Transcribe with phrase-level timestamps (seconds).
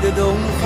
[0.00, 0.64] 的东方。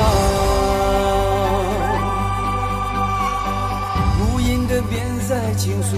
[4.18, 5.96] 无垠的边塞倾诉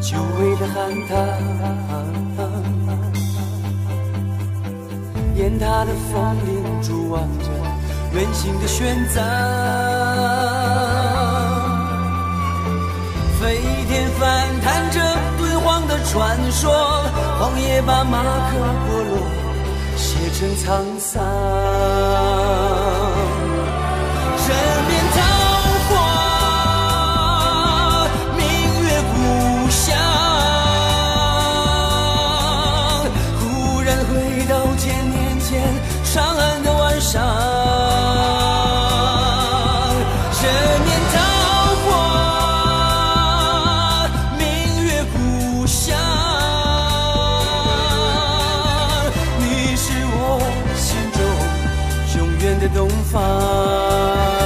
[0.00, 0.76] 久违的寒
[1.08, 1.16] 塘，
[5.36, 6.48] 雁塔的风铃
[6.82, 7.46] 伫望着
[8.12, 9.16] 远行的玄奘。
[13.40, 13.58] 飞
[13.88, 15.00] 天翻弹着
[15.38, 16.70] 敦煌的传说，
[17.38, 19.18] 荒野把马克波罗
[20.00, 21.22] 写成沧桑。
[24.48, 24.50] 人
[24.88, 25.18] 面桃
[25.90, 25.92] 花，
[28.34, 28.40] 明
[28.82, 29.14] 月故
[29.70, 29.78] 乡。
[33.38, 33.40] 忽
[33.82, 34.10] 然回
[34.48, 35.48] 到千年前
[36.14, 36.42] 长安
[52.42, 54.40] 远的东方。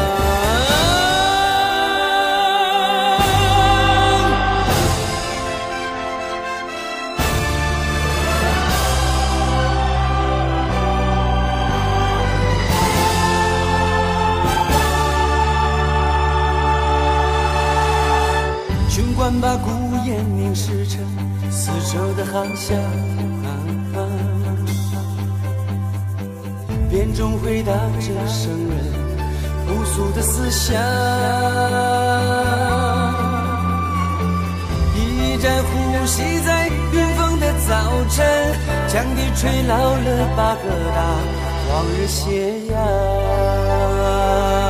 [18.88, 19.70] 军官把孤
[20.04, 21.00] 雁凝视成
[21.50, 22.76] 四周的航向，
[26.94, 28.78] 眼中回答着生人
[29.66, 30.76] 朴素的思想。
[34.94, 37.74] 一盏呼吸在云峰的早
[38.10, 38.24] 晨，
[38.86, 40.60] 将地吹老了八个
[40.94, 41.02] 大
[41.68, 44.63] 往日斜阳。